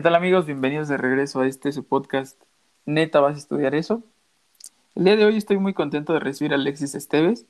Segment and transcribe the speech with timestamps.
[0.00, 0.46] ¿Qué tal amigos?
[0.46, 2.40] Bienvenidos de regreso a este su podcast
[2.86, 4.02] Neta, ¿vas a estudiar eso?
[4.94, 7.44] El día de hoy estoy muy contento de recibir a Alexis Esteves.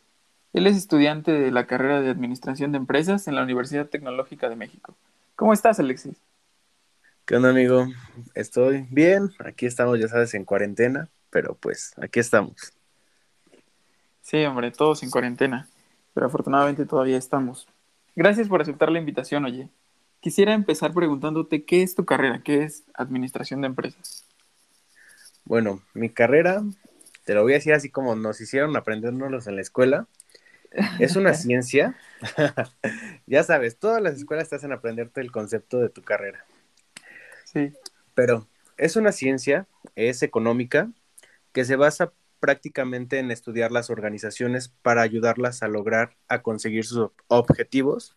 [0.52, 4.56] Él es estudiante de la carrera de Administración de Empresas en la Universidad Tecnológica de
[4.56, 4.96] México.
[5.36, 6.16] ¿Cómo estás, Alexis?
[7.24, 7.86] ¿Qué onda, amigo?
[8.34, 9.30] Estoy bien.
[9.44, 12.72] Aquí estamos, ya sabes, en cuarentena, pero pues aquí estamos.
[14.22, 15.68] Sí, hombre, todos en cuarentena,
[16.14, 17.68] pero afortunadamente todavía estamos.
[18.16, 19.68] Gracias por aceptar la invitación, oye.
[20.20, 24.26] Quisiera empezar preguntándote qué es tu carrera, qué es administración de empresas.
[25.44, 26.62] Bueno, mi carrera,
[27.24, 30.06] te lo voy a decir así como nos hicieron aprendernos en la escuela.
[30.98, 31.96] Es una ciencia.
[33.26, 36.44] ya sabes, todas las escuelas te hacen aprenderte el concepto de tu carrera.
[37.44, 37.72] Sí.
[38.14, 39.66] Pero es una ciencia,
[39.96, 40.90] es económica,
[41.52, 47.10] que se basa prácticamente en estudiar las organizaciones para ayudarlas a lograr, a conseguir sus
[47.28, 48.14] objetivos,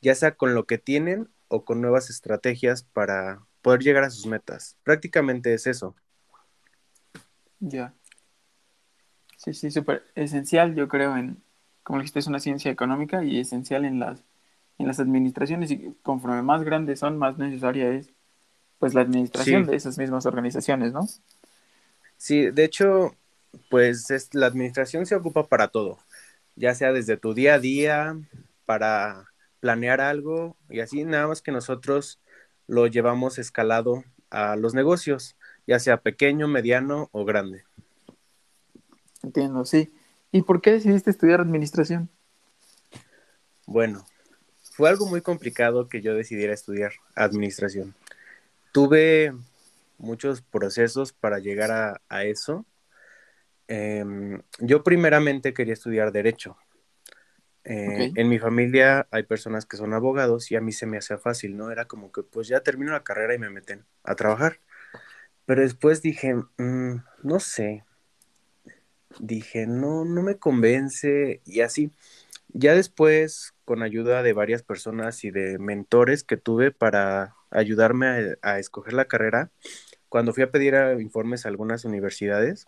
[0.00, 4.26] ya sea con lo que tienen o con nuevas estrategias para poder llegar a sus
[4.26, 4.76] metas.
[4.82, 5.94] Prácticamente es eso.
[7.60, 7.94] Ya.
[9.36, 11.42] Sí, sí, súper esencial, yo creo, en,
[11.82, 14.24] como dijiste, es una ciencia económica y esencial en las,
[14.78, 18.12] en las administraciones y conforme más grandes son, más necesaria es
[18.78, 21.06] pues la administración de esas mismas organizaciones, ¿no?
[22.16, 23.14] Sí, de hecho,
[23.70, 25.98] pues es, la administración se ocupa para todo,
[26.56, 28.16] ya sea desde tu día a día,
[28.64, 29.31] para
[29.62, 32.20] planear algo y así nada más que nosotros
[32.66, 35.36] lo llevamos escalado a los negocios,
[35.68, 37.62] ya sea pequeño, mediano o grande.
[39.22, 39.94] Entiendo, sí.
[40.32, 42.10] ¿Y por qué decidiste estudiar administración?
[43.64, 44.04] Bueno,
[44.72, 47.94] fue algo muy complicado que yo decidiera estudiar administración.
[48.72, 49.32] Tuve
[49.96, 52.66] muchos procesos para llegar a, a eso.
[53.68, 54.04] Eh,
[54.58, 56.56] yo primeramente quería estudiar derecho,
[57.64, 61.18] eh, en mi familia hay personas que son abogados y a mí se me hacía
[61.18, 61.70] fácil, ¿no?
[61.70, 64.58] Era como que pues ya termino la carrera y me meten a trabajar.
[65.46, 67.84] Pero después dije, mm, no sé,
[69.18, 71.90] dije, no, no me convence y así.
[72.48, 78.52] Ya después, con ayuda de varias personas y de mentores que tuve para ayudarme a,
[78.52, 79.50] a escoger la carrera,
[80.08, 82.66] cuando fui a pedir informes a algunas universidades,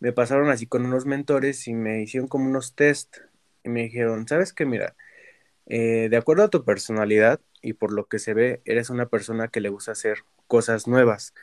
[0.00, 3.18] me pasaron así con unos mentores y me hicieron como unos test
[3.66, 4.64] y me dijeron, ¿sabes qué?
[4.64, 4.94] Mira,
[5.66, 9.48] eh, de acuerdo a tu personalidad y por lo que se ve, eres una persona
[9.48, 11.34] que le gusta hacer cosas nuevas,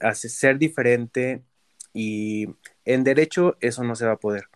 [0.00, 1.42] hace ser diferente
[1.92, 2.48] y
[2.84, 4.48] en derecho eso no se va a poder.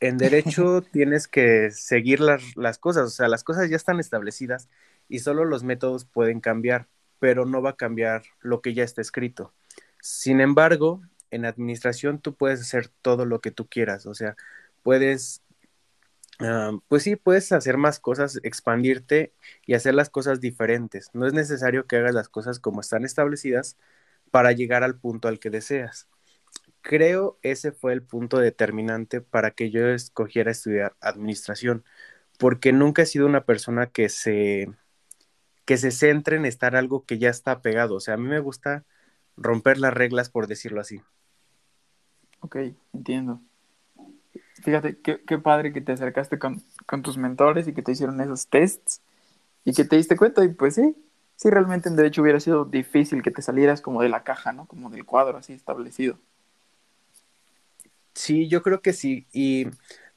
[0.00, 4.68] En derecho tienes que seguir las, las cosas, o sea, las cosas ya están establecidas
[5.08, 6.88] y solo los métodos pueden cambiar,
[7.18, 9.54] pero no va a cambiar lo que ya está escrito.
[10.02, 14.36] Sin embargo, en administración tú puedes hacer todo lo que tú quieras, o sea,
[14.82, 15.42] puedes
[16.40, 19.34] Ah, pues sí, puedes hacer más cosas, expandirte
[19.66, 21.10] y hacer las cosas diferentes.
[21.12, 23.76] No es necesario que hagas las cosas como están establecidas
[24.30, 26.08] para llegar al punto al que deseas.
[26.82, 31.84] Creo ese fue el punto determinante para que yo escogiera estudiar administración,
[32.38, 34.68] porque nunca he sido una persona que se
[35.64, 37.96] que se centre en estar algo que ya está pegado.
[37.96, 38.84] O sea, a mí me gusta
[39.36, 41.02] romper las reglas, por decirlo así.
[42.40, 42.56] Ok,
[42.92, 43.40] entiendo.
[44.62, 48.46] Fíjate, qué, padre que te acercaste con, con, tus mentores y que te hicieron esos
[48.48, 49.00] tests
[49.64, 50.96] y que te diste cuenta y pues sí,
[51.36, 54.66] sí, realmente en derecho hubiera sido difícil que te salieras como de la caja, ¿no?
[54.66, 56.18] Como del cuadro así establecido.
[58.14, 59.26] Sí, yo creo que sí.
[59.32, 59.66] Y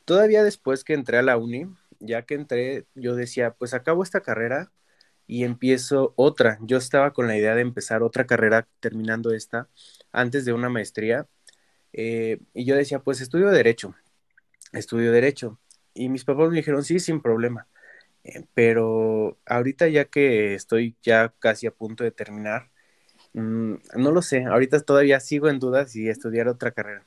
[0.06, 1.68] todavía después que entré a la uni,
[2.00, 4.72] ya que entré, yo decía, pues acabo esta carrera
[5.28, 6.58] y empiezo otra.
[6.62, 9.70] Yo estaba con la idea de empezar otra carrera terminando esta
[10.12, 11.28] antes de una maestría.
[11.94, 13.96] Eh, y yo decía, pues estudio derecho
[14.74, 15.60] estudio derecho.
[15.94, 17.68] Y mis papás me dijeron, sí, sin problema.
[18.24, 22.70] Eh, pero ahorita ya que estoy ya casi a punto de terminar,
[23.34, 27.06] mmm, no lo sé, ahorita todavía sigo en dudas y estudiar otra carrera.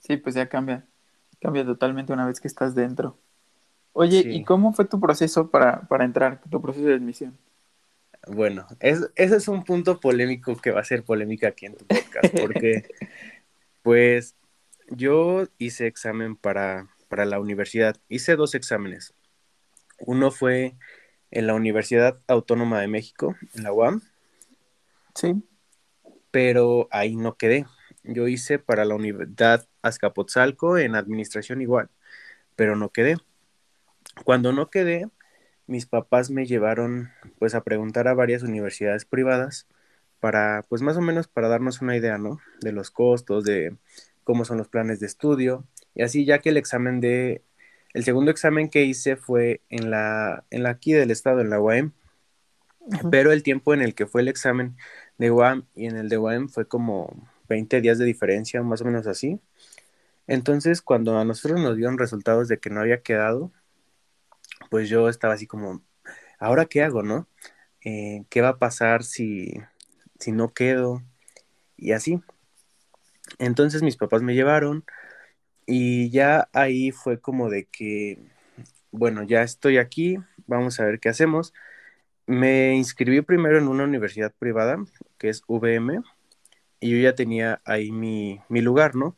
[0.00, 0.84] Sí, pues ya cambia,
[1.40, 3.16] cambia totalmente una vez que estás dentro.
[3.92, 4.30] Oye, sí.
[4.30, 7.38] ¿y cómo fue tu proceso para, para, entrar, tu proceso de admisión?
[8.26, 11.84] Bueno, es, ese es un punto polémico que va a ser polémica aquí en tu
[11.84, 12.88] podcast, porque
[13.82, 14.34] pues
[14.88, 17.96] yo hice examen para, para la universidad.
[18.08, 19.14] Hice dos exámenes.
[19.98, 20.76] Uno fue
[21.30, 24.02] en la Universidad Autónoma de México, en la UAM.
[25.14, 25.42] Sí.
[26.30, 27.66] Pero ahí no quedé.
[28.04, 31.90] Yo hice para la Universidad Azcapotzalco en administración igual,
[32.56, 33.16] pero no quedé.
[34.24, 35.08] Cuando no quedé,
[35.66, 39.66] mis papás me llevaron pues a preguntar a varias universidades privadas
[40.20, 42.40] para pues más o menos para darnos una idea, ¿no?
[42.60, 43.76] De los costos, de
[44.24, 45.66] cómo son los planes de estudio.
[45.94, 47.42] Y así ya que el examen de,
[47.94, 51.60] el segundo examen que hice fue en la, en la aquí del estado, en la
[51.60, 51.92] UAM.
[53.10, 54.76] pero el tiempo en el que fue el examen
[55.18, 58.84] de UAM y en el de UAM fue como 20 días de diferencia, más o
[58.84, 59.40] menos así.
[60.26, 63.52] Entonces, cuando a nosotros nos dieron resultados de que no había quedado,
[64.70, 65.82] pues yo estaba así como,
[66.38, 67.28] ¿ahora qué hago, no?
[67.84, 69.54] Eh, ¿Qué va a pasar si,
[70.18, 71.02] si no quedo?
[71.76, 72.20] Y así.
[73.38, 74.84] Entonces mis papás me llevaron
[75.66, 78.18] y ya ahí fue como de que,
[78.90, 81.52] bueno, ya estoy aquí, vamos a ver qué hacemos.
[82.26, 84.78] Me inscribí primero en una universidad privada,
[85.18, 86.02] que es VM,
[86.80, 89.16] y yo ya tenía ahí mi, lugar, ¿no?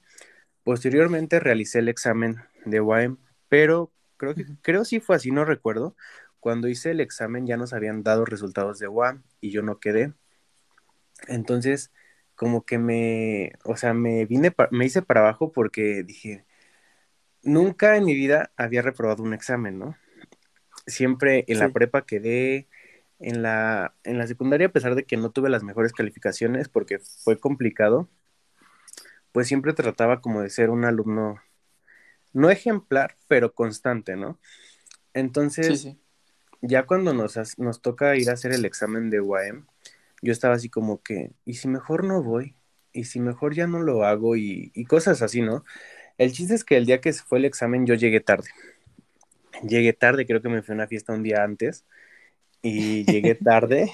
[0.65, 3.19] Posteriormente realicé el examen de UAM,
[3.49, 5.97] pero creo que creo sí fue así, no recuerdo.
[6.41, 10.13] Cuando hice el examen ya nos habían dado resultados de UAM y yo no quedé.
[11.27, 11.91] Entonces,
[12.35, 16.45] como que me, o sea, me vine, me hice para abajo porque dije,
[17.43, 19.97] nunca en mi vida había reprobado un examen, ¿no?
[20.87, 22.69] Siempre en la prepa quedé,
[23.19, 26.99] en la, en la secundaria, a pesar de que no tuve las mejores calificaciones porque
[26.99, 28.09] fue complicado,
[29.33, 31.41] pues siempre trataba como de ser un alumno,
[32.33, 34.39] no ejemplar, pero constante, ¿no?
[35.13, 35.97] Entonces,
[36.61, 39.67] ya cuando nos, nos toca ir a hacer el examen de UAM,
[40.25, 42.57] yo estaba así como que, ¿y si mejor no voy?
[42.93, 44.37] ¿Y si mejor ya no lo hago?
[44.37, 45.65] Y, y cosas así, ¿no?
[46.17, 48.49] El chiste es que el día que fue el examen yo llegué tarde.
[49.69, 51.85] Llegué tarde, creo que me fui a una fiesta un día antes
[52.63, 53.93] y llegué tarde.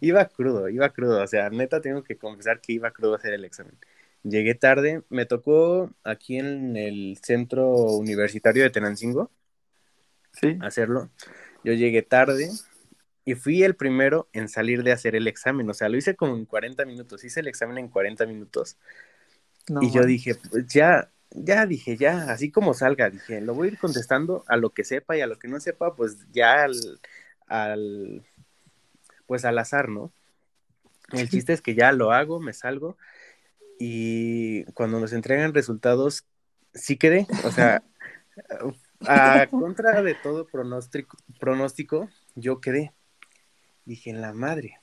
[0.00, 1.22] iba crudo, iba crudo.
[1.22, 3.76] O sea, neta tengo que confesar que iba crudo a hacer el examen.
[4.22, 9.30] Llegué tarde, me tocó aquí en el centro universitario de Tenancingo
[10.32, 10.56] ¿Sí?
[10.60, 11.10] hacerlo.
[11.64, 12.50] Yo llegué tarde
[13.26, 15.68] y fui el primero en salir de hacer el examen.
[15.68, 17.24] O sea, lo hice como en 40 minutos.
[17.24, 18.78] Hice el examen en 40 minutos.
[19.80, 23.72] y yo dije, pues ya, ya dije, ya, así como salga, dije, lo voy a
[23.72, 26.68] ir contestando a lo que sepa y a lo que no sepa, pues ya
[27.48, 28.24] al,
[29.26, 30.12] pues al azar, ¿no?
[31.10, 32.96] El chiste es que ya lo hago, me salgo
[33.80, 36.26] y cuando nos entregan resultados,
[36.74, 37.82] sí quedé, o sea,
[39.00, 42.92] a contra de todo pronóstico, pronóstico, yo quedé.
[43.86, 44.80] Dije, en la madre.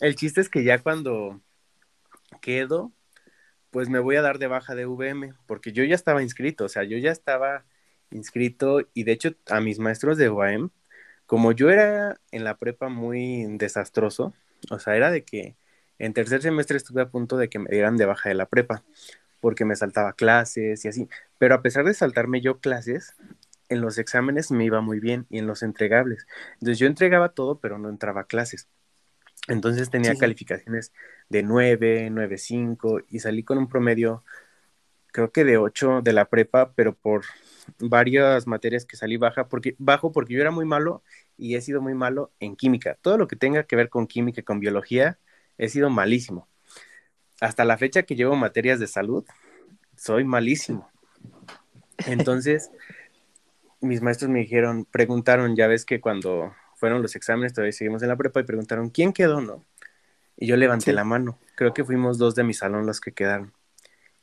[0.00, 1.42] El chiste es que ya cuando
[2.40, 2.92] quedo,
[3.70, 6.68] pues me voy a dar de baja de VM, porque yo ya estaba inscrito, o
[6.68, 7.66] sea, yo ya estaba
[8.10, 10.70] inscrito y de hecho a mis maestros de UAM
[11.26, 14.34] como yo era en la prepa muy desastroso,
[14.70, 15.56] o sea, era de que
[15.98, 18.84] en tercer semestre estuve a punto de que me dieran de baja de la prepa,
[19.40, 21.08] porque me saltaba clases y así,
[21.38, 23.14] pero a pesar de saltarme yo clases,
[23.68, 26.26] en los exámenes me iba muy bien y en los entregables.
[26.54, 28.68] Entonces yo entregaba todo, pero no entraba a clases.
[29.48, 30.92] Entonces tenía calificaciones
[31.28, 34.24] de 9, 9.5 y salí con un promedio,
[35.08, 37.24] creo que de 8 de la prepa, pero por
[37.78, 41.02] varias materias que salí baja porque, bajo porque yo era muy malo
[41.36, 42.96] y he sido muy malo en química.
[43.00, 45.18] Todo lo que tenga que ver con química con biología,
[45.58, 46.48] he sido malísimo.
[47.40, 49.24] Hasta la fecha que llevo materias de salud,
[49.96, 50.90] soy malísimo.
[52.06, 52.70] Entonces,
[53.84, 58.08] mis maestros me dijeron, preguntaron, ya ves que cuando fueron los exámenes, todavía seguimos en
[58.08, 59.64] la prepa, y preguntaron, ¿quién quedó, no?
[60.36, 61.38] Y yo levanté la mano.
[61.54, 63.52] Creo que fuimos dos de mi salón los que quedaron.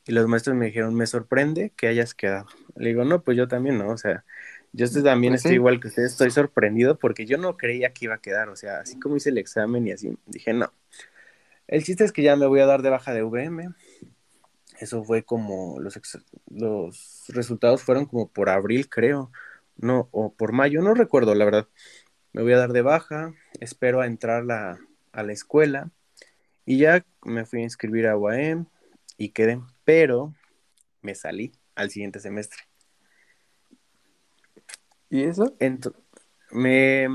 [0.06, 2.46] Y los maestros me dijeron, me sorprende que hayas quedado.
[2.76, 3.88] Le digo, no, pues yo también, ¿no?
[3.90, 4.24] O sea,
[4.72, 8.14] yo también pues estoy igual que ustedes, estoy sorprendido porque yo no creía que iba
[8.14, 8.48] a quedar.
[8.48, 10.72] O sea, así como hice el examen y así, dije, no.
[11.68, 13.68] El chiste es que ya me voy a dar de baja de VM.
[14.80, 15.98] Eso fue como, los,
[16.50, 19.30] los resultados fueron como por abril, creo.
[19.82, 21.68] No, o por mayo, no recuerdo, la verdad.
[22.32, 25.90] Me voy a dar de baja, espero a entrar a la escuela.
[26.64, 28.66] Y ya me fui a inscribir a UAM
[29.18, 30.34] y quedé pero
[31.02, 32.60] me salí al siguiente semestre.
[35.10, 35.54] ¿Y eso?
[36.52, 37.08] me,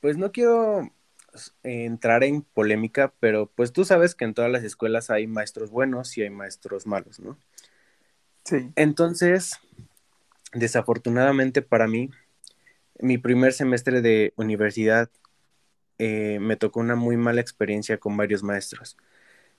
[0.00, 0.90] pues no quiero
[1.62, 6.16] entrar en polémica, pero pues tú sabes que en todas las escuelas hay maestros buenos
[6.16, 7.38] y hay maestros malos, ¿no?
[8.44, 8.72] Sí.
[8.74, 9.60] Entonces,
[10.52, 12.10] desafortunadamente para mí,
[13.00, 15.10] mi primer semestre de universidad
[15.98, 18.96] eh, me tocó una muy mala experiencia con varios maestros.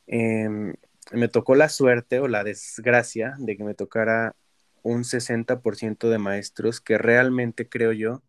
[0.07, 0.75] Em,
[1.11, 4.35] me tocó la suerte o la desgracia de que me tocara
[4.83, 8.23] un 60% de maestros que realmente creo yo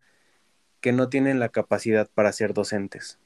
[0.80, 3.18] que no tienen la capacidad para ser docentes.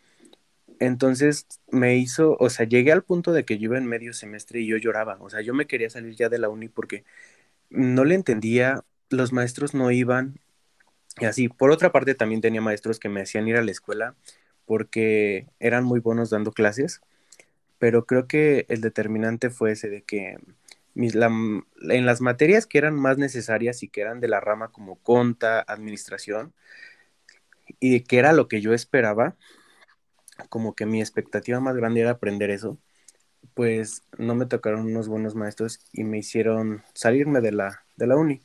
[0.81, 4.61] Entonces me hizo, o sea, llegué al punto de que yo iba en medio semestre
[4.61, 7.05] y yo lloraba, o sea, yo me quería salir ya de la uni porque
[7.71, 10.39] no le entendía, los maestros no iban,
[11.21, 11.49] y así.
[11.49, 14.15] Por otra parte, también tenía maestros que me hacían ir a la escuela
[14.67, 17.01] porque eran muy buenos dando clases
[17.83, 20.39] pero creo que el determinante fue ese de que
[20.95, 25.65] en las materias que eran más necesarias y que eran de la rama como conta,
[25.67, 26.55] administración,
[27.81, 29.35] y que era lo que yo esperaba,
[30.49, 32.79] como que mi expectativa más grande era aprender eso,
[33.55, 38.15] pues no me tocaron unos buenos maestros y me hicieron salirme de la, de la
[38.15, 38.43] uni.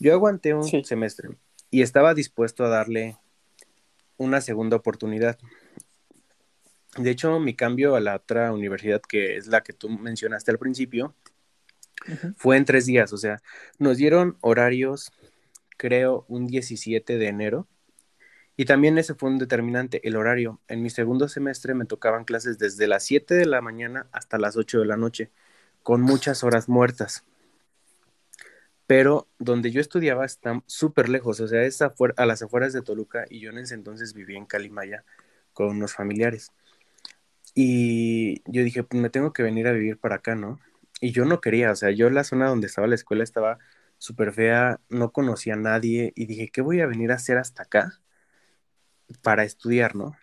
[0.00, 1.28] Yo aguanté un semestre
[1.70, 3.18] y estaba dispuesto a darle
[4.16, 5.38] una segunda oportunidad.
[6.96, 10.58] De hecho, mi cambio a la otra universidad, que es la que tú mencionaste al
[10.58, 11.14] principio,
[12.38, 13.12] fue en tres días.
[13.12, 13.42] O sea,
[13.78, 15.12] nos dieron horarios,
[15.76, 17.68] creo, un 17 de enero.
[18.56, 20.60] Y también ese fue un determinante, el horario.
[20.66, 24.56] En mi segundo semestre me tocaban clases desde las 7 de la mañana hasta las
[24.56, 25.30] 8 de la noche,
[25.82, 27.24] con muchas horas muertas.
[28.90, 31.94] Pero donde yo estudiaba está súper lejos, o sea, es a,
[32.26, 35.04] las afueras de Toluca y yo en ese entonces vivía en Calimaya
[35.52, 36.50] con unos familiares.
[37.54, 40.58] Y yo dije, pues me tengo que venir a vivir para acá, ¿no?
[41.00, 43.60] Y yo no quería, o sea, yo la zona donde estaba la escuela estaba
[43.98, 47.62] súper fea, no conocía a nadie y dije, ¿qué voy a venir a hacer hasta
[47.62, 48.00] acá
[49.22, 50.16] para estudiar, no?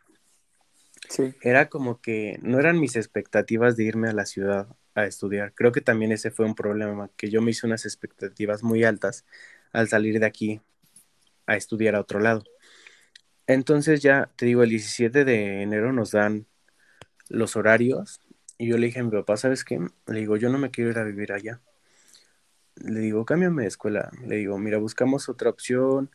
[1.08, 1.34] Sí.
[1.42, 4.68] Era como que no eran mis expectativas de irme a la ciudad
[4.98, 5.54] a estudiar.
[5.54, 9.26] Creo que también ese fue un problema, que yo me hice unas expectativas muy altas
[9.72, 10.62] al salir de aquí
[11.46, 12.44] a estudiar a otro lado.
[13.46, 16.48] Entonces ya, te digo, el 17 de enero nos dan
[17.30, 18.22] los horarios
[18.58, 19.80] y yo le dije a mi papá, ¿sabes qué?
[20.08, 21.62] Le digo, yo no me quiero ir a vivir allá.
[22.76, 24.12] Le digo, cámbiame de escuela.
[24.26, 26.10] Le digo, mira, buscamos otra opción.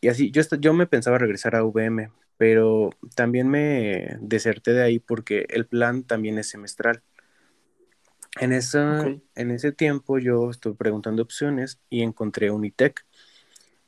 [0.00, 4.98] Y así, yo, yo me pensaba regresar a VM, pero también me deserté de ahí
[4.98, 7.02] porque el plan también es semestral.
[8.40, 13.04] En, esa, en ese tiempo yo estuve preguntando opciones y encontré Unitec.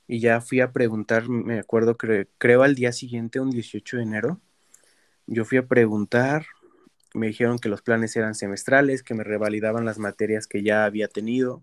[0.06, 4.02] Y ya fui a preguntar, me acuerdo, que creo al día siguiente, un 18 de
[4.02, 4.40] enero,
[5.26, 6.46] yo fui a preguntar,
[7.14, 11.06] me dijeron que los planes eran semestrales, que me revalidaban las materias que ya había
[11.06, 11.62] tenido.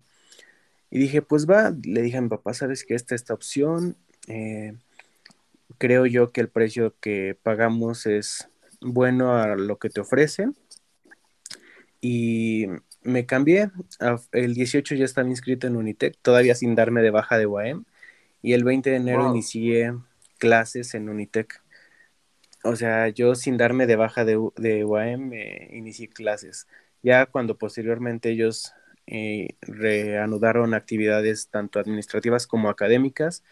[0.90, 4.76] Y dije, pues va, le dije a mi papá, sabes que esta esta opción, eh,
[5.78, 10.56] creo yo que el precio que pagamos es bueno a lo que te ofrecen.
[12.02, 12.68] Y
[13.02, 13.72] me cambié,
[14.32, 17.86] el 18 ya estaba inscrito en Unitec, todavía sin darme de baja de UAM,
[18.42, 19.94] y el 20 de enero inicié
[20.38, 21.64] clases en Unitec.
[22.64, 26.68] O sea, yo sin darme de baja de, de UAM me inicié clases.
[27.02, 28.74] Ya cuando posteriormente ellos
[29.08, 33.44] eh, reanudaron actividades tanto administrativas como académicas,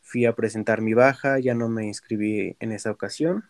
[0.00, 3.44] fui a presentar mi baja, ya no me inscribí en esa ocasión.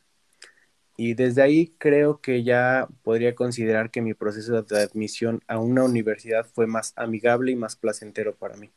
[0.97, 5.85] Y desde ahí creo que ya podría considerar que mi proceso de admisión a una
[5.85, 8.71] universidad fue más amigable y más placentero para mí.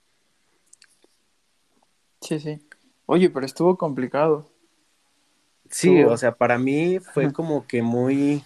[2.22, 2.60] Sí, sí.
[3.06, 4.50] Oye, pero estuvo complicado.
[5.70, 8.44] Sí, o sea, para mí fue como que muy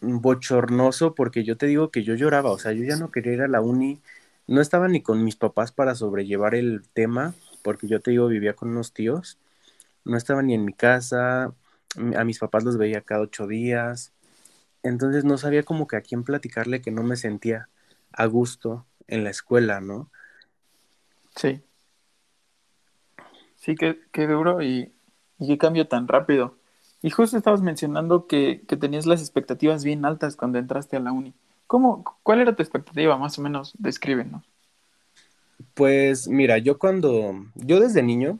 [0.00, 3.42] bochornoso porque yo te digo que yo lloraba, o sea, yo ya no quería ir
[3.42, 4.00] a la uni,
[4.46, 8.54] no estaba ni con mis papás para sobrellevar el tema, porque yo te digo, vivía
[8.54, 9.38] con unos tíos,
[10.04, 11.52] no estaba ni en mi casa,
[12.16, 14.12] a mis papás los veía cada ocho días,
[14.82, 17.68] entonces no sabía como que a quién platicarle que no me sentía
[18.12, 20.10] a gusto en la escuela, ¿no?
[21.36, 21.62] Sí.
[23.56, 24.92] Sí, qué, qué duro y
[25.38, 26.56] y qué cambio tan rápido.
[27.00, 31.32] Y justo estabas mencionando que, tenías las expectativas bien altas cuando entraste a la uni.
[31.66, 33.16] ¿Cómo, ¿Cuál era tu expectativa?
[33.18, 34.44] Más o menos, descríbenos.
[35.74, 38.38] Pues mira, yo cuando, yo desde niño,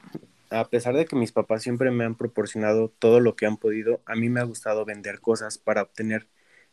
[0.50, 4.02] a pesar de que mis papás siempre me han proporcionado todo lo que han podido,
[4.06, 6.28] a mí me ha gustado vender cosas para obtener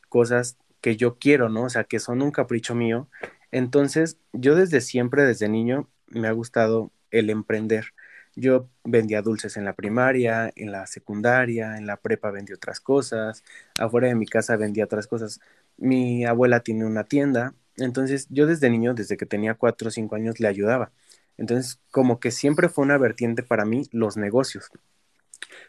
[0.10, 1.64] cosas que yo quiero, ¿no?
[1.64, 3.10] O sea, que son un capricho mío.
[3.52, 7.94] Entonces, yo desde siempre, desde niño, me ha gustado el emprender.
[8.36, 13.44] Yo vendía dulces en la primaria, en la secundaria, en la prepa vendí otras cosas,
[13.80, 15.40] afuera de mi casa vendía otras cosas.
[15.78, 20.16] Mi abuela tiene una tienda, entonces yo desde niño, desde que tenía cuatro o cinco
[20.16, 20.92] años, le ayudaba.
[21.38, 24.72] Entonces, como que siempre fue una vertiente para mí los negocios.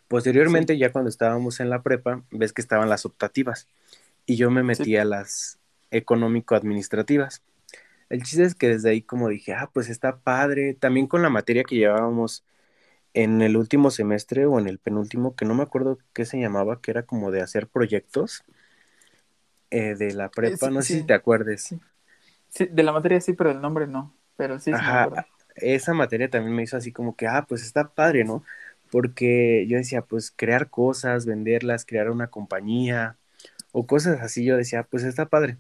[0.09, 3.69] Posteriormente, ya cuando estábamos en la prepa, ves que estaban las optativas
[4.25, 5.59] y yo me metí a las
[5.91, 7.43] económico-administrativas.
[8.09, 11.31] El chiste es que desde ahí como dije, ah, pues está padre, también con la
[11.31, 12.45] materia que llevábamos
[13.15, 16.81] en el último semestre o en el penúltimo, que no me acuerdo qué se llamaba,
[16.81, 18.45] que era como de hacer proyectos
[19.71, 21.75] eh, de la prepa, no sé si te acuerdes.
[22.49, 22.67] Sí.
[22.71, 24.71] de la materia sí, pero el nombre no, pero sí.
[24.73, 28.45] Ajá, esa materia también me hizo así como que, ah, pues está padre, ¿no?
[28.91, 33.19] Porque yo decía, pues crear cosas, venderlas, crear una compañía
[33.73, 35.59] o cosas así, yo decía, pues está padre.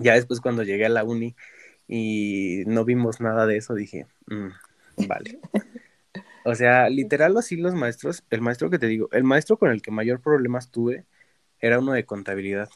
[0.00, 1.36] Ya después cuando llegué a la uni
[1.88, 5.40] y no vimos nada de eso, dije, mm, vale.
[6.44, 9.82] O sea, literal así los maestros, el maestro que te digo, el maestro con el
[9.82, 11.04] que mayor problemas tuve
[11.60, 12.70] era uno de contabilidad.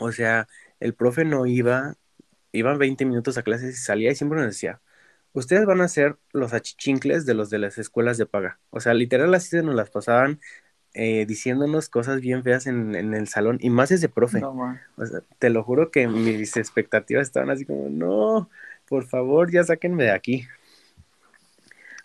[0.00, 0.46] O sea,
[0.80, 1.96] el profe no iba,
[2.52, 4.80] iban 20 minutos a clases y salía y siempre nos decía,
[5.34, 8.58] ustedes van a ser los achichincles de los de las escuelas de paga.
[8.70, 10.40] O sea, literal así se nos las pasaban
[10.94, 14.40] eh, diciéndonos cosas bien feas en, el salón, y más ese profe.
[15.40, 18.48] te lo juro que mis expectativas estaban así como, no,
[18.86, 20.46] por favor, ya sáquenme de aquí.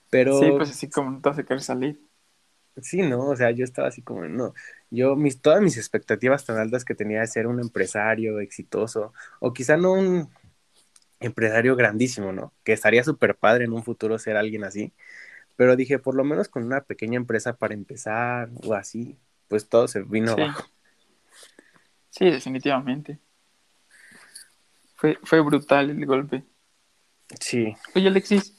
[0.09, 0.39] Pero...
[0.39, 2.01] Sí, pues así como no te hace querer salir.
[2.81, 4.55] Sí, no, o sea, yo estaba así como, no,
[4.89, 9.53] yo, mis, todas mis expectativas tan altas que tenía de ser un empresario exitoso, o
[9.53, 10.29] quizá no un
[11.19, 12.53] empresario grandísimo, ¿no?
[12.63, 14.93] Que estaría súper padre en un futuro ser alguien así,
[15.55, 19.87] pero dije, por lo menos con una pequeña empresa para empezar o así, pues todo
[19.87, 20.63] se vino abajo.
[22.09, 23.19] Sí, definitivamente.
[24.95, 26.43] Fue, fue brutal el golpe.
[27.39, 27.75] Sí.
[27.95, 28.55] Oye, Alexis,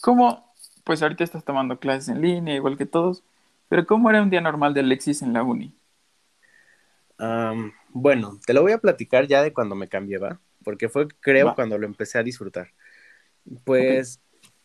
[0.00, 0.54] ¿cómo,
[0.84, 3.24] pues ahorita estás tomando clases en línea, igual que todos,
[3.68, 5.74] pero ¿cómo era un día normal de Alexis en la uni?
[7.90, 10.40] bueno, te lo voy a platicar ya de cuando me cambié, ¿va?
[10.62, 12.72] Porque fue, creo, cuando lo empecé a disfrutar.
[13.64, 14.20] Pues,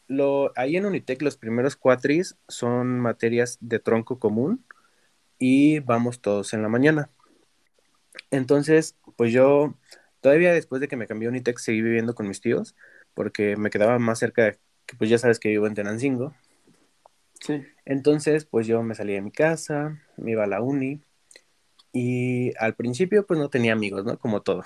[0.08, 4.64] lo, ahí en Unitec los primeros cuatris son materias de tronco común
[5.40, 7.10] y vamos todos en la mañana.
[8.32, 9.76] Entonces, pues yo,
[10.22, 12.76] todavía después de que me cambié a Unitec, seguí viviendo con mis tíos,
[13.14, 14.58] porque me quedaba más cerca de,
[14.98, 16.34] pues ya sabes que vivo en Tenancingo,
[17.42, 17.64] Sí.
[17.86, 21.02] Entonces, pues yo me salí de mi casa, me iba a la uni
[21.94, 24.18] y al principio pues no tenía amigos, ¿no?
[24.20, 24.64] Como todo.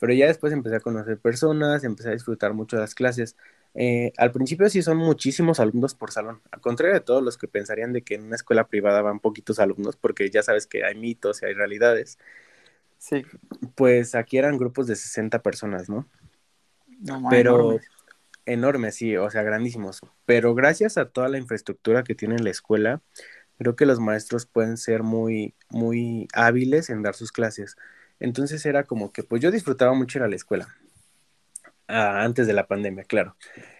[0.00, 3.36] Pero ya después empecé a conocer personas, empecé a disfrutar mucho de las clases.
[3.74, 7.46] Eh, al principio sí son muchísimos alumnos por salón, al contrario de todos los que
[7.46, 10.96] pensarían de que en una escuela privada van poquitos alumnos, porque ya sabes que hay
[10.96, 12.18] mitos y hay realidades.
[12.98, 13.24] Sí.
[13.76, 16.08] Pues aquí eran grupos de 60 personas, ¿no?
[17.00, 17.78] no Pero
[18.46, 20.00] enormes, sí, o sea, grandísimos.
[20.24, 23.02] Pero gracias a toda la infraestructura que tiene la escuela,
[23.58, 27.76] creo que los maestros pueden ser muy, muy hábiles en dar sus clases.
[28.20, 30.68] Entonces era como que, pues yo disfrutaba mucho ir a la escuela.
[31.88, 33.36] Ah, antes de la pandemia, claro.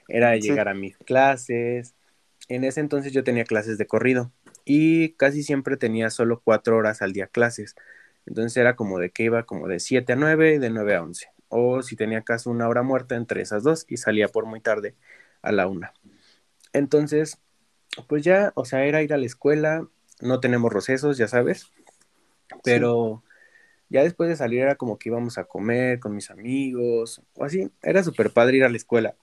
[0.08, 1.94] Era llegar a mis clases.
[2.48, 4.32] En ese entonces yo tenía clases de corrido
[4.64, 7.76] y casi siempre tenía solo cuatro horas al día clases.
[8.26, 11.02] Entonces era como de que iba como de 7 a 9 y de 9 a
[11.02, 14.60] 11 o si tenía caso una hora muerta entre esas dos y salía por muy
[14.60, 14.94] tarde
[15.42, 15.92] a la una.
[16.72, 17.38] Entonces,
[18.08, 19.86] pues ya, o sea, era ir a la escuela,
[20.20, 21.70] no tenemos recesos, ya sabes,
[22.62, 23.22] pero
[23.90, 27.70] ya después de salir era como que íbamos a comer con mis amigos o así,
[27.82, 29.16] era súper padre ir a la escuela.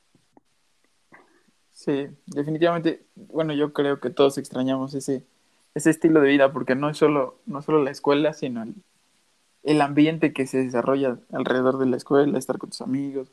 [1.72, 5.26] Sí, definitivamente, bueno, yo creo que todos extrañamos ese,
[5.74, 8.76] ese estilo de vida porque no es solo, no solo la escuela, sino el,
[9.64, 13.32] el ambiente que se desarrolla alrededor de la escuela, estar con tus amigos,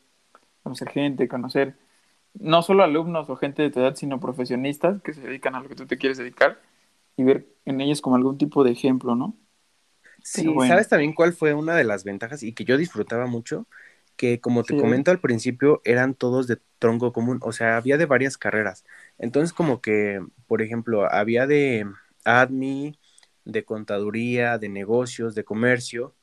[0.62, 1.76] conocer gente, conocer
[2.34, 5.68] no solo alumnos o gente de tu edad, sino profesionistas que se dedican a lo
[5.68, 6.60] que tú te quieres dedicar
[7.16, 9.36] y ver en ellos como algún tipo de ejemplo, ¿no?
[10.26, 13.68] Sí, ¿sabes también cuál fue una de las ventajas y que yo disfrutaba mucho?
[14.16, 18.06] Que como te comento al principio, eran todos de tronco común, o sea, había de
[18.06, 18.84] varias carreras.
[19.18, 21.86] Entonces, como que, por ejemplo, había de
[22.24, 22.98] ADMI,
[23.44, 26.16] de contaduría, de negocios, de comercio,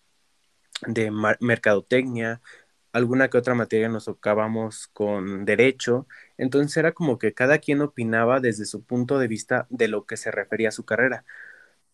[0.88, 2.42] de mercadotecnia,
[2.94, 8.40] alguna que otra materia nos tocábamos con derecho, entonces era como que cada quien opinaba
[8.40, 11.26] desde su punto de vista de lo que se refería a su carrera.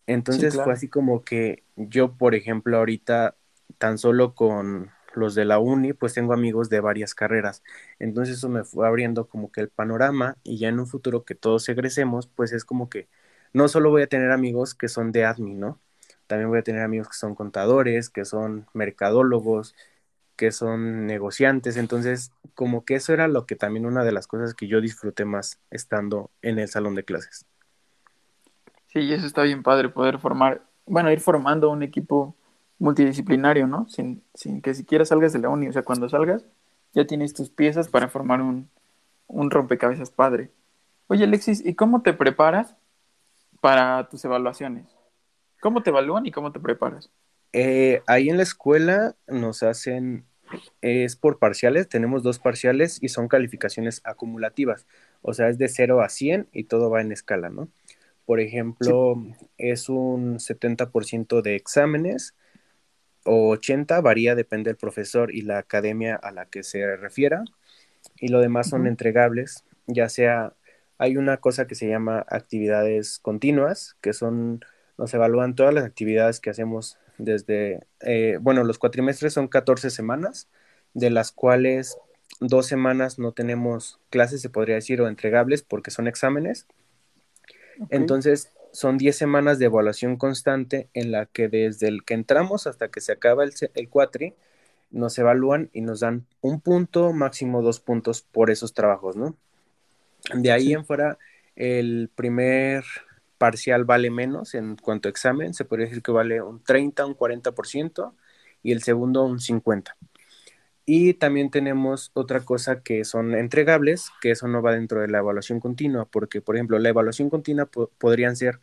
[0.08, 3.36] Entonces fue así como que yo, por ejemplo, ahorita
[3.78, 7.62] tan solo con los de la uni, pues tengo amigos de varias carreras.
[8.00, 11.36] Entonces eso me fue abriendo como que el panorama y ya en un futuro que
[11.36, 13.08] todos egresemos, pues es como que
[13.54, 15.80] no solo voy a tener amigos que son de admin, ¿no?
[16.26, 19.74] También voy a tener amigos que son contadores, que son mercadólogos,
[20.36, 21.76] que son negociantes.
[21.76, 25.24] Entonces, como que eso era lo que también una de las cosas que yo disfruté
[25.26, 27.46] más estando en el salón de clases.
[28.88, 32.34] Sí, eso está bien padre, poder formar, bueno, ir formando un equipo
[32.78, 33.88] multidisciplinario, ¿no?
[33.88, 35.68] Sin, sin que siquiera salgas de la uni.
[35.68, 36.44] O sea, cuando salgas,
[36.94, 38.70] ya tienes tus piezas para formar un,
[39.26, 40.50] un rompecabezas padre.
[41.06, 42.76] Oye, Alexis, ¿y cómo te preparas
[43.60, 44.86] para tus evaluaciones?
[45.60, 47.10] ¿Cómo te evalúan y cómo te preparas?
[47.52, 50.24] Eh, ahí en la escuela nos hacen,
[50.80, 54.86] es por parciales, tenemos dos parciales y son calificaciones acumulativas,
[55.22, 57.68] o sea, es de 0 a 100 y todo va en escala, ¿no?
[58.28, 59.14] Por ejemplo,
[59.56, 62.34] es un 70% de exámenes
[63.24, 67.42] o 80, varía, depende del profesor y la academia a la que se refiera,
[68.16, 70.52] y lo demás son entregables, ya sea,
[70.98, 74.60] hay una cosa que se llama actividades continuas, que son
[74.98, 80.50] nos evalúan todas las actividades que hacemos desde, eh, bueno, los cuatrimestres son 14 semanas,
[80.92, 81.96] de las cuales
[82.40, 86.66] dos semanas no tenemos clases, se podría decir, o entregables porque son exámenes.
[87.90, 92.88] Entonces, son 10 semanas de evaluación constante en la que desde el que entramos hasta
[92.88, 94.34] que se acaba el, el cuatri,
[94.90, 99.36] nos evalúan y nos dan un punto, máximo dos puntos por esos trabajos, ¿no?
[100.34, 101.18] De ahí en fuera,
[101.56, 102.84] el primer
[103.38, 107.16] parcial vale menos en cuanto a examen, se podría decir que vale un 30, un
[107.16, 108.12] 40%
[108.62, 109.92] y el segundo un 50%.
[110.90, 115.18] Y también tenemos otra cosa que son entregables, que eso no va dentro de la
[115.18, 118.58] evaluación continua, porque por ejemplo la evaluación continua podrían ser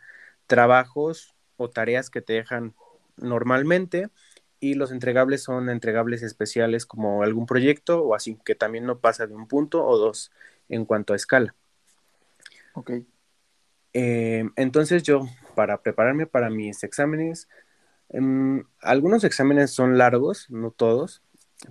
[0.48, 2.74] trabajos o tareas que te dejan
[3.16, 4.10] normalmente
[4.60, 9.28] y los entregables son entregables especiales como algún proyecto o así, que también no pasa
[9.28, 10.32] de un punto o dos
[10.68, 11.54] en cuanto a escala.
[12.74, 12.92] Ok.
[13.94, 17.48] Eh, entonces yo, para prepararme para mis exámenes,
[18.10, 21.22] em, algunos exámenes son largos, no todos,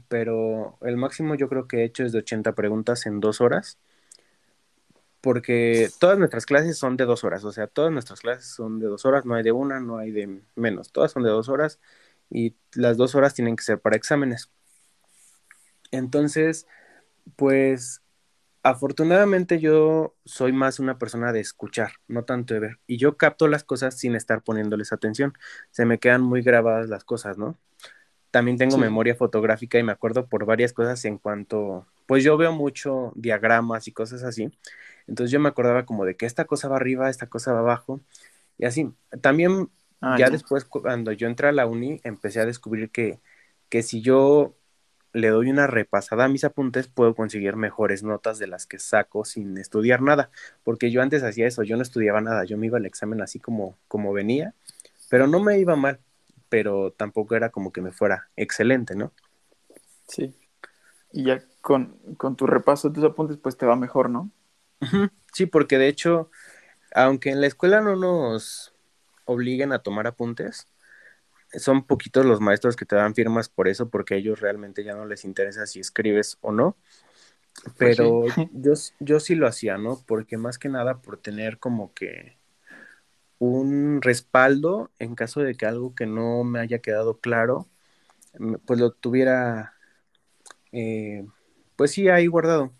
[0.08, 3.78] pero el máximo yo creo que he hecho es de 80 preguntas en dos horas,
[5.20, 8.86] porque todas nuestras clases son de dos horas, o sea, todas nuestras clases son de
[8.86, 11.80] dos horas, no hay de una, no hay de menos, todas son de dos horas
[12.30, 14.50] y las dos horas tienen que ser para exámenes.
[15.90, 16.66] Entonces,
[17.36, 18.02] pues
[18.62, 23.48] afortunadamente yo soy más una persona de escuchar, no tanto de ver, y yo capto
[23.48, 25.34] las cosas sin estar poniéndoles atención,
[25.70, 27.58] se me quedan muy grabadas las cosas, ¿no?
[28.34, 32.50] También tengo memoria fotográfica y me acuerdo por varias cosas en cuanto, pues yo veo
[32.50, 34.50] mucho diagramas y cosas así.
[35.06, 38.00] Entonces yo me acordaba como de que esta cosa va arriba, esta cosa va abajo
[38.58, 38.92] y así.
[39.20, 39.70] También
[40.00, 43.20] ah, ya, después cuando yo entré a la uni empecé a descubrir que,
[43.68, 44.56] que si yo
[45.12, 49.24] le doy una repasada a mis apuntes puedo conseguir mejores notas de las que saco
[49.24, 50.30] sin estudiar nada,
[50.64, 53.38] porque yo antes hacía eso, yo no estudiaba nada, yo me iba al examen así
[53.38, 54.54] como, como venía,
[55.08, 56.00] pero no me iba mal
[56.48, 59.12] pero tampoco era como que me fuera excelente, ¿no?
[60.08, 60.34] Sí.
[61.12, 61.98] Y ya con,
[62.36, 64.30] tu repaso de tus apuntes, pues te va mejor, ¿no?
[65.32, 66.30] Sí, porque de hecho,
[66.94, 68.74] aunque en la escuela no nos
[69.24, 70.68] obliguen a tomar apuntes,
[71.52, 74.94] son poquitos los maestros que te dan firmas por eso, porque a ellos realmente ya
[74.94, 76.76] no les interesa si escribes o no.
[77.62, 80.02] Pues pero yo, yo sí lo hacía, ¿no?
[80.06, 82.36] Porque más que nada por tener como que
[83.44, 87.68] un respaldo en caso de que algo que no me haya quedado claro,
[88.66, 89.74] pues lo tuviera,
[90.72, 91.26] eh,
[91.76, 92.72] pues sí, ahí guardado.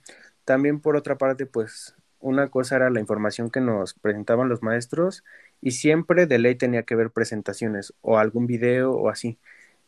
[0.45, 5.25] También por otra parte, pues una cosa era la información que nos presentaban los maestros
[5.61, 9.39] y siempre de ley tenía que ver presentaciones o algún video o así,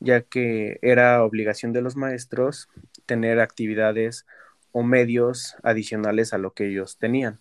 [0.01, 2.69] ya que era obligación de los maestros
[3.07, 4.27] tener actividades
[4.73, 7.41] o medios adicionales a lo que ellos tenían.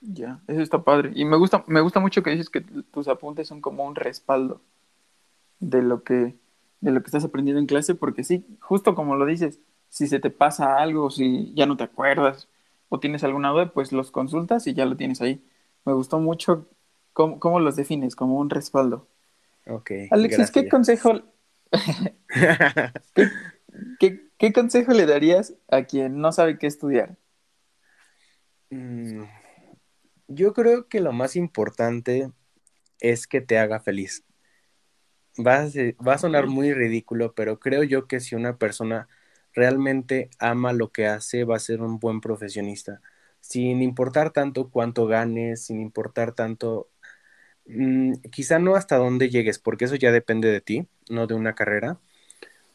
[0.00, 1.12] Ya, eso está padre.
[1.14, 4.62] Y me gusta, me gusta mucho que dices que tus apuntes son como un respaldo
[5.58, 6.36] de lo que,
[6.80, 10.18] de lo que estás aprendiendo en clase, porque sí, justo como lo dices, si se
[10.18, 12.48] te pasa algo, si ya no te acuerdas
[12.88, 15.44] o tienes alguna duda, pues los consultas y ya lo tienes ahí.
[15.84, 16.66] Me gustó mucho
[17.12, 19.06] cómo, los defines, como un respaldo.
[19.66, 19.92] Ok.
[20.10, 21.20] Alexis, ¿qué consejo,
[23.98, 27.16] ¿qué, consejo le darías a quien no sabe qué estudiar?
[28.70, 29.22] Mm,
[30.30, 32.30] yo creo que lo más importante
[33.00, 34.24] es que te haga feliz.
[35.38, 35.68] Va
[36.12, 39.08] a, sonar muy ridículo, pero creo yo que si una persona
[39.52, 43.00] realmente ama lo que hace, va a ser un buen profesionista.
[43.40, 46.90] Sin importar tanto cuánto ganes, sin importar tanto,
[47.66, 51.54] mm, quizá no hasta dónde llegues, porque eso ya depende de ti, no de una
[51.54, 51.98] carrera,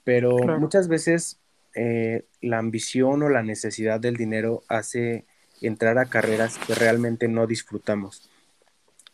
[0.04, 1.40] pero muchas veces
[1.76, 5.26] eh, la ambición o la necesidad del dinero hace
[5.68, 8.30] entrar a carreras que realmente no disfrutamos.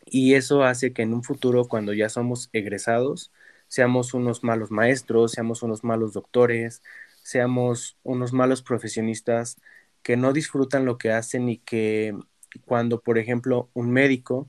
[0.06, 3.32] Y eso hace que en un futuro, cuando ya somos egresados,
[3.68, 6.82] seamos unos malos maestros, seamos unos malos doctores,
[7.22, 9.56] seamos unos malos profesionistas
[10.02, 12.14] que no disfrutan lo que hacen y que
[12.66, 14.48] cuando, por ejemplo, un médico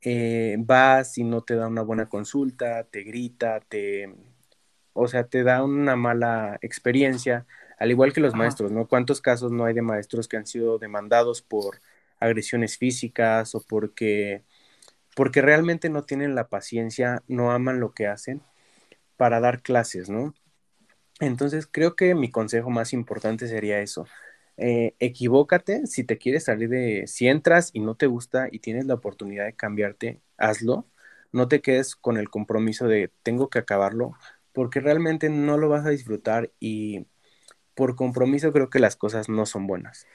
[0.00, 4.12] eh, vas y no te da una buena consulta, te grita, te,
[4.92, 7.46] o sea, te da una mala experiencia,
[7.78, 8.86] al igual que los maestros, ¿no?
[8.86, 11.80] ¿Cuántos casos no hay de maestros que han sido demandados por
[12.20, 14.44] agresiones físicas o porque,
[15.16, 18.40] porque realmente no tienen la paciencia, no aman lo que hacen
[19.16, 20.34] para dar clases, ¿no?
[21.20, 24.06] Entonces creo que mi consejo más importante sería eso.
[24.56, 28.86] Eh, equivócate si te quieres salir de, si entras y no te gusta y tienes
[28.86, 30.86] la oportunidad de cambiarte, hazlo.
[31.32, 34.12] No te quedes con el compromiso de tengo que acabarlo,
[34.52, 37.06] porque realmente no lo vas a disfrutar y
[37.74, 40.06] por compromiso creo que las cosas no son buenas.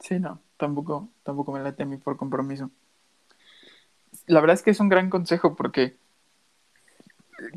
[0.00, 2.70] Sí, no, tampoco, tampoco me late a mí por compromiso.
[4.26, 5.96] La verdad es que es un gran consejo porque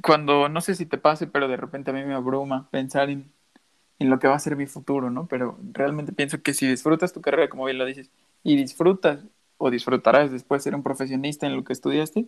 [0.03, 3.31] cuando, no sé si te pase, pero de repente a mí me abruma pensar en,
[3.99, 5.27] en lo que va a ser mi futuro, ¿no?
[5.27, 8.09] Pero realmente pienso que si disfrutas tu carrera, como bien lo dices,
[8.43, 9.23] y disfrutas
[9.57, 12.27] o disfrutarás después ser un profesionista en lo que estudiaste,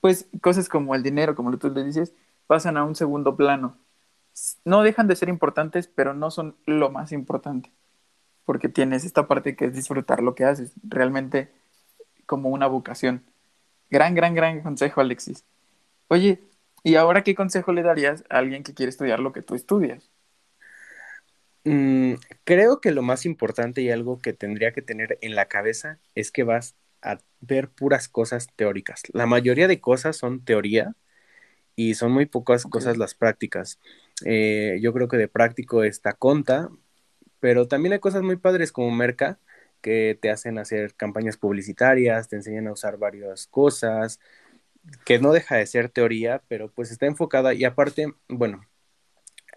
[0.00, 2.14] pues cosas como el dinero, como tú le dices,
[2.46, 3.76] pasan a un segundo plano
[4.64, 7.70] no dejan de ser importantes, pero no son lo más importante,
[8.44, 10.72] porque tienes esta parte que es disfrutar lo que haces.
[10.82, 11.50] Realmente,
[12.26, 13.22] como una vocación.
[13.90, 15.44] Gran, gran, gran consejo, Alexis.
[16.08, 16.40] Oye,
[16.82, 20.10] ¿y ahora qué consejo le darías a alguien que quiere estudiar lo que tú estudias?
[21.64, 22.14] Mm,
[22.44, 26.32] creo que lo más importante y algo que tendría que tener en la cabeza es
[26.32, 29.02] que vas a ver puras cosas teóricas.
[29.12, 30.94] La mayoría de cosas son teoría
[31.76, 33.78] y son muy pocas cosas las prácticas.
[34.24, 36.70] Eh, yo creo que de práctico está Conta,
[37.40, 39.38] pero también hay cosas muy padres como Merca
[39.80, 44.20] que te hacen hacer campañas publicitarias, te enseñan a usar varias cosas,
[45.04, 48.66] que no deja de ser teoría, pero pues está enfocada y aparte, bueno,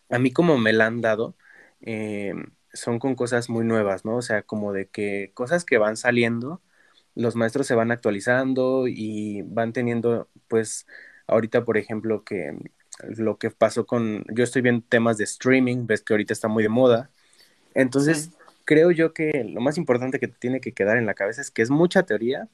[0.10, 1.36] a mí como me la han dado,
[1.82, 2.34] eh,
[2.74, 4.18] son con cosas muy nuevas, ¿no?
[4.18, 6.62] O sea, como de que cosas que van saliendo,
[7.16, 10.88] los maestros se van actualizando y van teniendo, pues,
[11.28, 12.58] ahorita, por ejemplo, que
[13.00, 16.64] lo que pasó con, yo estoy viendo temas de streaming, ves que ahorita está muy
[16.64, 17.10] de moda,
[17.74, 18.32] entonces
[18.66, 21.52] creo yo que lo más importante que te tiene que quedar en la cabeza es
[21.52, 22.50] que es mucha teoría,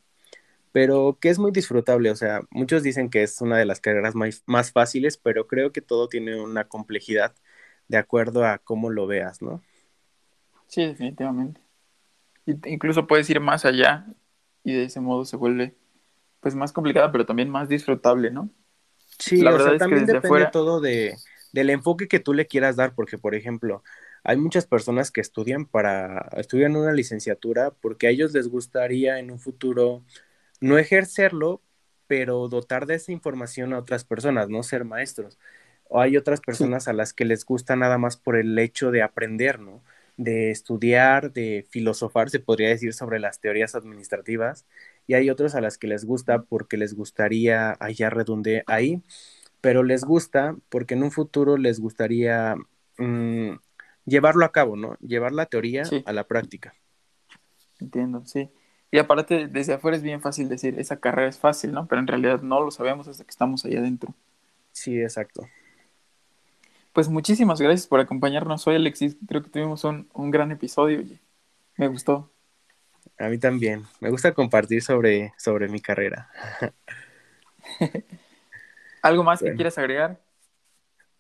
[0.72, 4.16] pero que es muy disfrutable, o sea, muchos dicen que es una de las carreras
[4.16, 7.36] más, más fáciles, pero creo que todo tiene una complejidad
[7.88, 9.62] de acuerdo a cómo lo veas, ¿no?
[10.68, 11.62] Sí, definitivamente.
[12.46, 14.08] incluso puedes ir más allá
[14.64, 15.76] y de ese modo se vuelve
[16.40, 18.50] pues más complicada, pero también más disfrutable, ¿no?
[19.22, 21.16] Sí, la verdad es también que depende todo de,
[21.54, 23.84] del enfoque que tú le quieras dar, porque por ejemplo,
[24.24, 29.32] hay muchas personas que estudian para, estudian una licenciatura porque a ellos les gustaría en
[29.32, 30.04] un futuro
[30.60, 31.62] no ejercerlo,
[32.08, 35.40] pero dotar de esa información a otras personas, no ser maestros.
[35.90, 39.02] O hay otras personas a las que les gusta nada más por el hecho de
[39.02, 39.84] aprender, ¿no?
[40.18, 44.66] De estudiar, de filosofar, se podría decir, sobre las teorías administrativas,
[45.12, 49.02] y hay otros a las que les gusta porque les gustaría, allá redundé ahí,
[49.60, 52.56] pero les gusta porque en un futuro les gustaría
[52.98, 53.56] mm,
[54.06, 54.96] llevarlo a cabo, ¿no?
[55.02, 56.74] Llevar la teoría a la práctica.
[57.82, 58.52] Entiendo, sí.
[58.90, 61.88] Y aparte, desde afuera es bien fácil decir, esa carrera es fácil, ¿no?
[61.88, 64.14] Pero en realidad no lo sabemos hasta que estamos ahí adentro.
[64.72, 65.46] Sí, exacto.
[66.94, 69.18] Pues muchísimas gracias por acompañarnos hoy, Alexis.
[69.28, 71.04] Creo que tuvimos un, gran episodio.
[71.76, 72.31] Me gustó.
[73.18, 73.84] A mí también.
[74.00, 76.30] Me gusta compartir sobre, sobre mi carrera.
[79.02, 80.22] ¿Algo más que quieras agregar?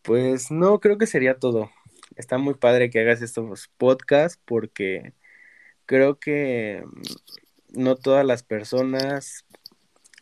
[0.01, 1.71] Pues no, creo que sería todo.
[2.15, 5.13] Está muy padre que hagas estos podcasts porque
[5.85, 6.83] creo que
[7.69, 9.45] no todas las personas,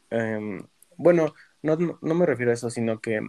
[0.10, 0.64] em,
[0.98, 3.22] bueno, no, no me refiero a eso, sino que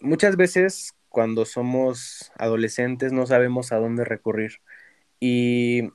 [0.00, 4.60] muchas veces cuando somos adolescentes no sabemos a dónde recurrir.
[5.18, 5.90] Y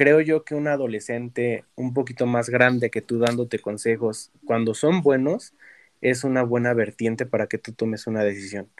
[0.00, 5.02] creo yo que un adolescente un poquito más grande que tú dándote consejos, cuando son
[5.02, 5.52] buenos,
[6.00, 8.70] es una buena vertiente para que tú tomes una decisión.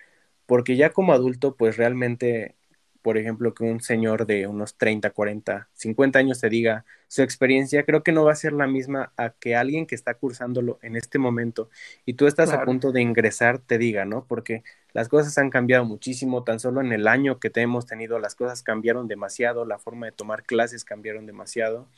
[0.46, 2.56] Porque ya como adulto, pues realmente
[3.02, 7.84] por ejemplo, que un señor de unos 30, 40, 50 años te diga su experiencia,
[7.84, 10.96] creo que no va a ser la misma a que alguien que está cursándolo en
[10.96, 11.70] este momento
[12.04, 14.24] y tú estás a punto de ingresar te diga, ¿no?
[14.28, 18.18] Porque las cosas han cambiado muchísimo, tan solo en el año que te hemos tenido,
[18.18, 21.88] las cosas cambiaron demasiado, la forma de tomar clases cambiaron demasiado.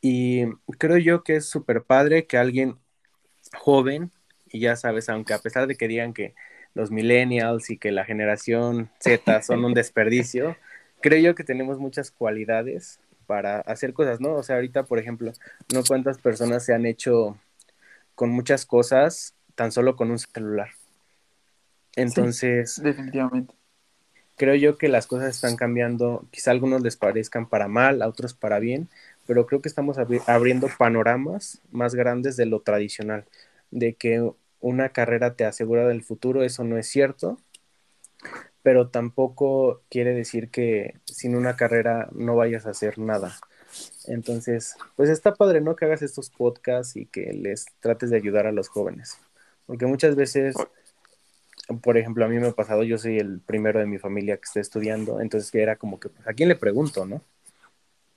[0.00, 0.46] Y
[0.78, 2.78] creo yo que es súper padre que alguien
[3.58, 4.10] joven,
[4.48, 6.34] y ya sabes, aunque a pesar de que digan que
[6.74, 10.56] los millennials y que la generación Z son un desperdicio,
[11.00, 14.34] creo yo que tenemos muchas cualidades para hacer cosas, ¿no?
[14.34, 15.32] O sea, ahorita, por ejemplo,
[15.72, 17.38] no cuántas personas se han hecho
[18.14, 20.70] con muchas cosas tan solo con un celular.
[21.96, 23.54] Entonces, definitivamente.
[24.36, 28.08] Creo yo que las cosas están cambiando, quizá a algunos les parezcan para mal, a
[28.08, 28.88] otros para bien,
[29.26, 33.26] pero creo que estamos abriendo panoramas más grandes de lo tradicional,
[33.70, 37.38] de que una carrera te asegura del futuro, eso no es cierto,
[38.62, 43.36] pero tampoco quiere decir que sin una carrera no vayas a hacer nada.
[44.06, 45.76] Entonces, pues está padre, ¿no?
[45.76, 49.18] Que hagas estos podcasts y que les trates de ayudar a los jóvenes.
[49.66, 50.56] Porque muchas veces,
[51.82, 54.44] por ejemplo, a mí me ha pasado, yo soy el primero de mi familia que
[54.44, 57.22] está estudiando, entonces era como que, pues, ¿a quién le pregunto, no?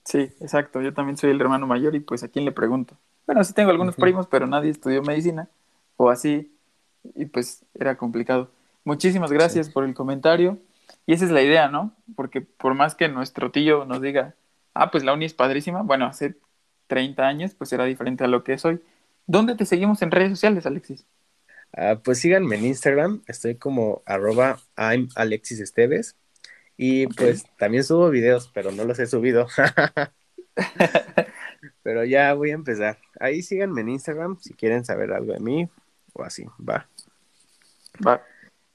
[0.04, 0.82] Sí, exacto.
[0.82, 2.98] Yo también soy el hermano mayor y pues, ¿a quién le pregunto?
[3.26, 5.48] Bueno, sí tengo algunos primos, pero nadie estudió medicina
[5.96, 6.54] o así,
[7.14, 8.50] y pues era complicado.
[8.84, 10.58] Muchísimas gracias por el comentario.
[11.06, 11.94] Y esa es la idea, ¿no?
[12.16, 14.34] Porque por más que nuestro tío nos diga,
[14.74, 16.36] ah, pues la uni es padrísima, bueno, hace
[16.86, 18.80] 30 años pues era diferente a lo que es hoy.
[19.26, 21.06] ¿Dónde te seguimos en redes sociales, Alexis?
[21.76, 26.16] Ah, pues síganme en Instagram, estoy como arroba I'm Alexis Esteves.
[26.76, 29.46] Y pues también subo videos, pero no los he subido.
[31.82, 32.98] pero ya voy a empezar.
[33.20, 35.68] Ahí síganme en Instagram si quieren saber algo de mí
[36.14, 36.46] o así.
[36.58, 36.88] Va.
[38.04, 38.22] Va.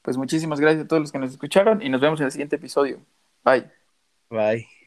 [0.02, 2.56] Pues muchísimas gracias a todos los que nos escucharon y nos vemos en el siguiente
[2.56, 3.00] episodio.
[3.44, 3.70] Bye.
[4.30, 4.79] Bye.